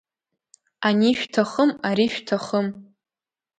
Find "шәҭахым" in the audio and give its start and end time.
1.19-1.71, 2.13-2.67